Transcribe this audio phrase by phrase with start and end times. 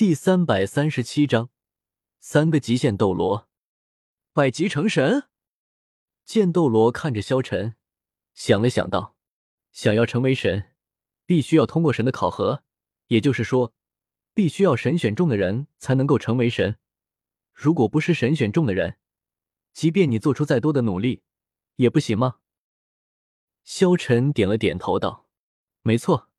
[0.00, 1.50] 第三百三十七章，
[2.20, 3.50] 三个极限斗罗，
[4.32, 5.28] 百级成神。
[6.24, 7.76] 剑斗罗看着萧晨，
[8.32, 9.14] 想了想道
[9.72, 10.72] ：“想要成为神，
[11.26, 12.64] 必须要通过神的考核，
[13.08, 13.74] 也就是说，
[14.32, 16.78] 必须要神选中的人才能够成为神。
[17.52, 18.96] 如果不是神选中的人，
[19.74, 21.24] 即便你做出再多的努力，
[21.76, 22.38] 也不行吗？”
[23.64, 25.28] 萧晨点了点头道
[25.84, 26.30] ：“没错。”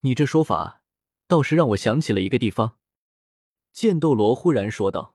[0.00, 0.77] 你这说法
[1.28, 2.78] 倒是让我想起了一个地方。
[3.70, 5.14] 剑斗罗忽然说道：“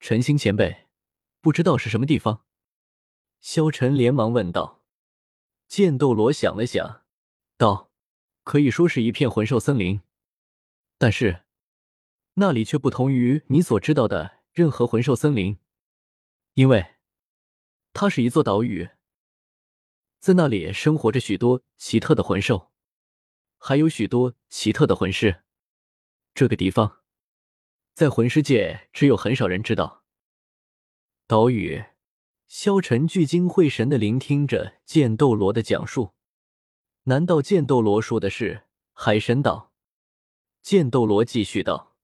[0.00, 0.88] 陈星前辈，
[1.40, 2.44] 不知道是什么地方？”
[3.40, 4.82] 萧晨连忙问道。
[5.68, 7.04] 剑斗罗想了想，
[7.56, 7.90] 道
[8.44, 10.02] ：“可以说是一片魂兽森林，
[10.98, 11.44] 但是
[12.34, 15.58] 那里却不同于你所知道的任何魂兽森林，
[16.54, 16.96] 因为
[17.92, 18.90] 它是一座岛屿，
[20.18, 22.71] 在那里生活着许多奇特的魂兽。”
[23.64, 25.44] 还有许多奇特的魂师，
[26.34, 26.98] 这个地方
[27.94, 30.02] 在魂师界只有很少人知道。
[31.28, 31.84] 岛屿，
[32.48, 36.14] 萧晨聚精会神的聆听着剑斗罗的讲述。
[37.04, 39.72] 难道剑斗罗说的是海神岛？
[40.60, 41.94] 剑斗罗继续道：“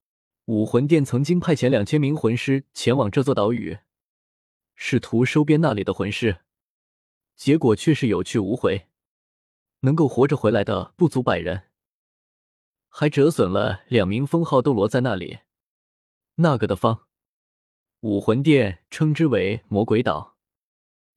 [0.47, 3.78] 武魂殿曾经派遣两千名魂师前往这座岛屿，
[4.77, 6.43] 试图收编那里的魂师，
[7.34, 8.87] 结果却是有去无回。”
[9.81, 11.71] 能够活着回来的不足百人，
[12.89, 15.39] 还折损了两名封号斗罗在那里。
[16.37, 17.07] 那个的方，
[18.01, 20.37] 武魂殿称之为魔鬼岛，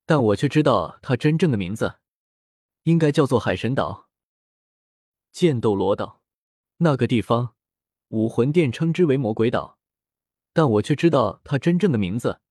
[0.05, 1.95] 但我却知道它真正的名字，
[2.83, 4.09] 应该叫做海神岛。
[5.31, 6.21] 剑斗罗道，
[6.77, 7.55] 那个地方，
[8.09, 9.79] 武魂殿称之为魔鬼岛，
[10.53, 12.41] 但我却知道它真正的名字，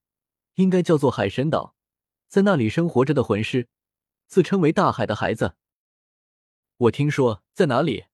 [0.55, 1.77] 应该叫做海神岛。
[2.28, 3.69] 在那里生活着的魂师，
[4.27, 5.56] 自称为大海的孩子。
[6.81, 8.06] 我听说在哪里，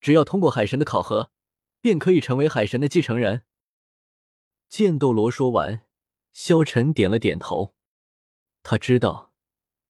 [0.00, 1.30] 只要通过海神的考核，
[1.80, 3.44] 便可以成为海神的继承人。
[4.68, 5.86] 剑斗罗说完，
[6.32, 7.76] 萧晨点了点头。
[8.64, 9.32] 他知道，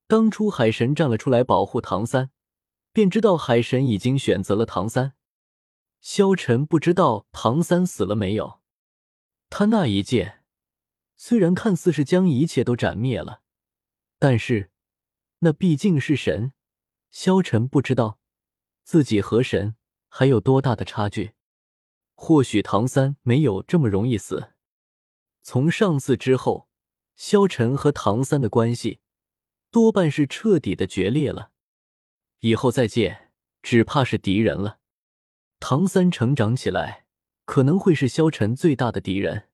[0.07, 2.31] 当初海神站了出来保护唐三，
[2.93, 5.15] 便知道海神已经选择了唐三。
[6.03, 8.61] 萧晨不知道唐三死了没有。
[9.49, 10.45] 他那一剑，
[11.17, 13.41] 虽然看似是将一切都斩灭了，
[14.19, 14.71] 但是
[15.39, 16.53] 那毕竟是神。
[17.11, 18.18] 萧晨不知道。
[18.89, 19.77] 自己和神
[20.09, 21.35] 还有多大的差距？
[22.15, 24.55] 或许唐三没有这么容易死。
[25.43, 26.71] 从上次之后，
[27.15, 29.01] 萧晨和唐三的关系
[29.71, 31.51] 多半是彻底的决裂了。
[32.41, 34.79] 以后再见，只怕是敌人了。
[35.61, 37.05] 唐三成长起来，
[37.45, 39.51] 可能会是萧晨最大的敌人。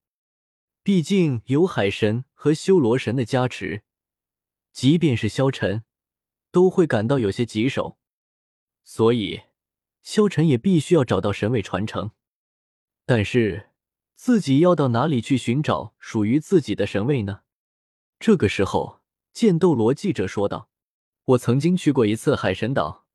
[0.81, 3.83] 毕竟有海神和修罗神的加持，
[4.71, 5.83] 即便是萧晨，
[6.51, 7.97] 都会感到有些棘手。
[8.87, 9.41] 所以，
[10.03, 12.11] 萧晨也必须要找到神位传承。
[13.03, 13.71] 但是，
[14.13, 17.41] 自己要到哪里去寻找属于自己的神位呢？
[18.19, 19.01] 这个时候，
[19.33, 20.69] 剑斗罗记者说道
[21.25, 23.07] ：“我曾经去过一次海神岛，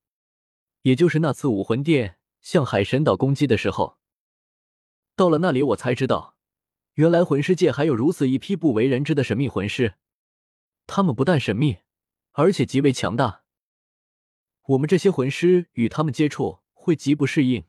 [0.82, 3.98] 也就是那次武魂殿向海神岛攻击的时候。
[5.14, 6.36] 到了那里，我才知道，
[6.94, 9.94] 原来魂师界还有如此一批不为人知的神秘魂师。
[10.88, 11.78] 他们不但神秘，
[12.32, 13.44] 而且极为强大。”
[14.66, 17.64] 我们这些魂师与他们接触会极不适应。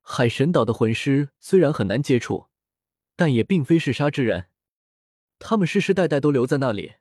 [0.00, 2.46] 海神岛的魂师虽然很难接触，
[3.16, 4.48] 但也并非嗜杀之人。
[5.38, 6.94] 他们世世代代都留在那里，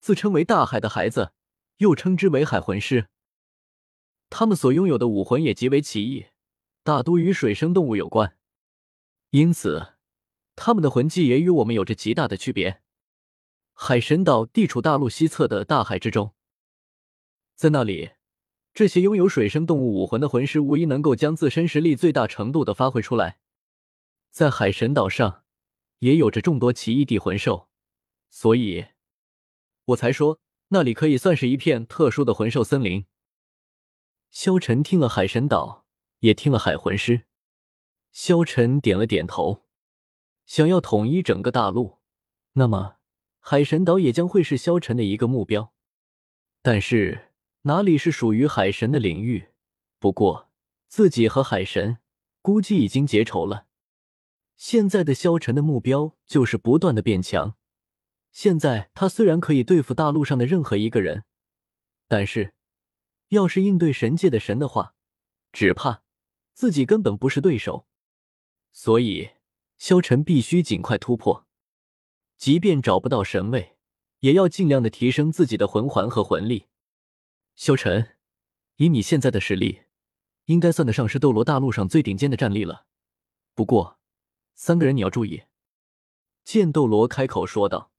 [0.00, 1.32] 自称为大海的孩子，
[1.76, 3.08] 又称之为海魂师。
[4.30, 6.26] 他们所拥有的武魂也极为奇异，
[6.82, 8.36] 大多与水生动物有关，
[9.30, 9.94] 因此
[10.56, 12.82] 他们的魂技也与我们有着极大的区别。
[13.74, 16.34] 海神岛地处大陆西侧的大海之中。
[17.58, 18.12] 在那里，
[18.72, 23.40] 这些拥有水生动物武魂的魂师无疑能够将自身实力最大程度的发挥出来。
[24.30, 25.42] 在海神岛上，
[25.98, 27.68] 也有着众多奇异地魂兽，
[28.30, 28.86] 所以
[29.86, 30.38] 我才说
[30.68, 33.06] 那里可以算是一片特殊的魂兽森林。
[34.30, 35.84] 萧晨听了海神岛，
[36.20, 37.24] 也听了海魂师，
[38.12, 39.64] 萧晨点了点头。
[40.46, 41.98] 想要统一整个大陆，
[42.52, 42.98] 那么
[43.40, 45.72] 海神岛也将会是萧晨的一个目标。
[46.62, 47.24] 但是。
[47.62, 49.48] 哪里是属于海神的领域？
[49.98, 50.48] 不过
[50.86, 51.98] 自己和海神
[52.40, 53.66] 估计已经结仇了。
[54.56, 57.56] 现在的萧晨的目标就是不断的变强。
[58.30, 61.24] 现在他虽然可以对付大陆上的任何一个人，
[62.06, 62.54] 但是
[63.28, 64.94] 要是应对神界的神的话，
[65.52, 66.02] 只怕
[66.52, 67.86] 自己根本不是对手。
[68.70, 69.30] 所以
[69.76, 71.46] 萧晨必须尽快突破，
[72.36, 73.76] 即便找不到神位，
[74.20, 76.66] 也要尽量的提升自己的魂环和魂力。
[77.60, 78.14] 萧晨，
[78.76, 79.80] 以你现在的实力，
[80.44, 82.86] 应该算得上是斗罗大陆上最顶尖的战力了。
[83.52, 83.98] 不过
[84.54, 85.42] 三个人你要注意。”
[86.44, 87.90] 剑斗罗开口说道。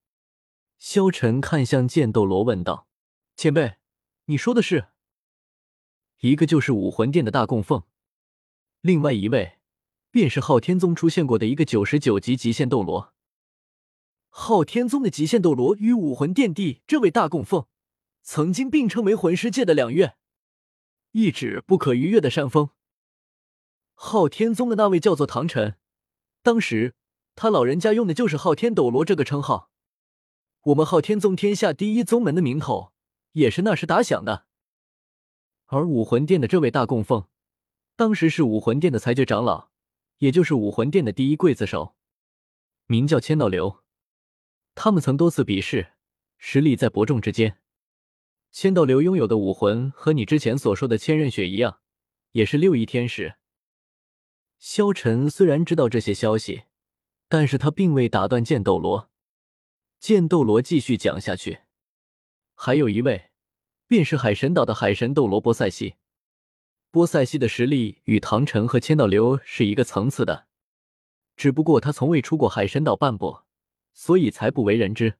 [0.77, 2.87] 萧晨看向剑斗罗问道
[3.35, 3.75] ：“前辈，
[4.27, 4.87] 你说的是？”
[6.21, 7.83] 一个就是武魂殿的大供奉，
[8.79, 9.59] 另外一位
[10.09, 13.13] 便是昊天宗出现过的一个九十九级极限斗罗。
[14.29, 17.67] 昊天宗的极限斗罗与武魂殿帝这位大供奉，
[18.31, 20.15] 曾经并称为魂师界的两院，
[21.13, 22.69] 一指不可逾越的山峰。
[23.95, 25.77] 昊天宗的那位叫做唐晨，
[26.43, 26.93] 当时
[27.33, 29.71] 他老人家用的就是昊天斗罗这个称号。
[30.61, 32.93] 我们昊天宗天下第一宗门的名头
[33.31, 34.45] 也是那时打响的，
[35.65, 37.27] 而武魂殿的这位大供奉，
[37.95, 39.71] 当时是武魂殿的裁决长老，
[40.19, 41.95] 也就是武魂殿的第一刽子手，
[42.85, 43.83] 名叫千道流。
[44.75, 45.93] 他们曾多次比试，
[46.37, 47.59] 实力在伯仲之间。
[48.51, 51.79] 千道流拥有的武魂和你之前所说的千仞雪一样，
[52.31, 53.35] 也是六翼天使。
[54.57, 56.63] 萧晨虽然知道这些消息，
[57.27, 59.09] 但是他并未打断剑斗罗。
[59.99, 61.59] 剑斗罗继续讲下去，
[62.55, 63.31] 还有一位，
[63.87, 65.95] 便是海神岛的海神斗罗波塞西。
[66.91, 70.47] 波塞西的实力与唐晨和千道流是一个层次的，
[71.37, 73.41] 只不过他从未出过海神岛半步，
[73.93, 75.19] 所以才不为人知。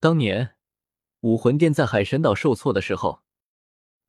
[0.00, 0.56] 当年
[1.20, 3.22] 武魂殿在海神岛受挫的时候，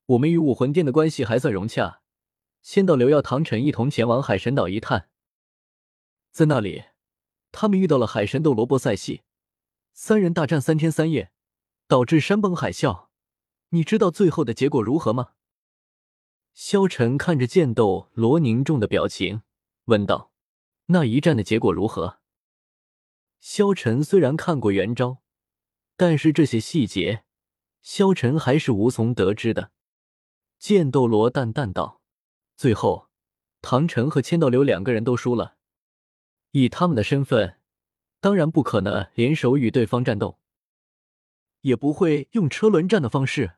[0.05, 2.01] 我们与武魂殿的关系还算融洽。
[2.61, 5.09] 千道流要唐晨一同前往海神岛一探，
[6.29, 6.83] 在那里，
[7.51, 9.23] 他们遇到了海神斗罗波塞西。
[9.93, 11.31] 三人大战三天三夜，
[11.87, 13.07] 导致山崩海啸。
[13.69, 15.31] 你知道最后的结果如何吗？
[16.53, 19.41] 萧晨看着剑斗罗凝重的表情，
[19.85, 20.31] 问道
[20.87, 22.19] ：“那一战的结果如何？”
[23.39, 25.21] 萧晨虽然看过元昭，
[25.99, 27.25] 但是这些细节，
[27.81, 29.73] 萧晨还是无从得知的。
[30.57, 32.01] 剑斗罗淡淡道
[32.55, 33.09] ：“最后，
[33.61, 35.57] 唐晨和千道流两个人都输了。
[36.51, 37.57] 以他们的身份。”
[38.21, 40.39] 当然不可能联手与对方战斗，
[41.61, 43.55] 也不会用车轮战的方式。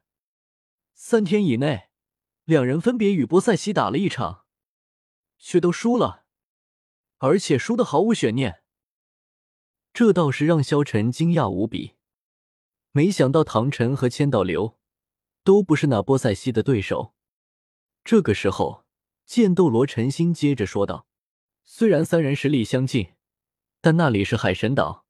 [0.95, 1.89] 三天以内，
[2.45, 4.45] 两人分别与波塞西打了一场，
[5.37, 6.25] 却都输了，
[7.17, 8.63] 而且输的毫无悬念。
[9.93, 11.95] 这倒是让萧晨惊讶无比，
[12.91, 14.77] 没想到唐晨和千道流
[15.43, 17.13] 都不是那波塞西的对手。
[18.03, 18.85] 这个时候，
[19.25, 21.07] 剑斗罗陈心接着说道
[21.63, 23.13] ：“虽然三人实力相近。”
[23.83, 25.05] 但那里是海神岛，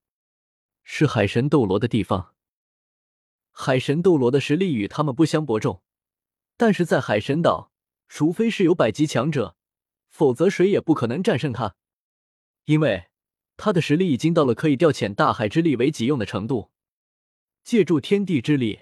[0.83, 2.35] 是海神斗罗的地方。
[3.51, 5.81] 海神斗罗的实力与他们不相伯仲，
[6.55, 7.71] 但是在海神岛，
[8.07, 9.57] 除非是有百级强者，
[10.07, 11.75] 否则谁也不可能战胜他，
[12.63, 13.07] 因为
[13.57, 16.70] 他的实力已经到了可以调遣大海之力为己用的程度。
[17.63, 18.81] 借助天地之力，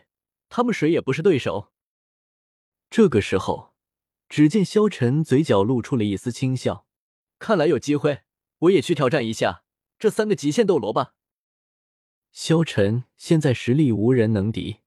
[0.50, 1.72] 他们谁也不是对手。
[2.90, 3.74] 这个时候，
[4.28, 6.88] 只见萧晨嘴角露出了一丝轻笑，
[7.38, 8.22] 看来有机会，
[8.60, 9.64] 我也去挑战一下。
[10.00, 11.14] 这三个极限斗罗吧，
[12.32, 14.78] 萧晨现在实力无人能敌。